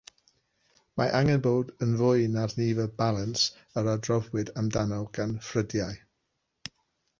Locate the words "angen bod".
1.19-1.69